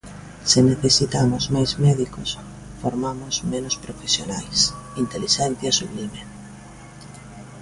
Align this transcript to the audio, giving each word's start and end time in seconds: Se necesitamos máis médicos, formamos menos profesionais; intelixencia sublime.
Se 0.49 0.59
necesitamos 0.71 1.43
máis 1.55 1.71
médicos, 1.85 2.29
formamos 2.81 3.35
menos 3.53 3.75
profesionais; 3.85 4.57
intelixencia 5.03 5.71
sublime. 5.79 6.21